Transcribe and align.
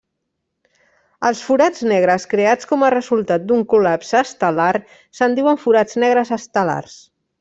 Els 1.27 1.41
forats 1.49 1.83
negres 1.91 2.25
creats 2.31 2.69
com 2.71 2.85
a 2.87 2.91
resultat 2.95 3.45
d'un 3.51 3.61
col·lapse 3.75 4.19
estel·lar 4.23 4.73
se'n 5.21 5.37
diuen 5.41 5.61
forats 5.67 6.01
negres 6.07 6.33
estel·lars. 6.39 6.99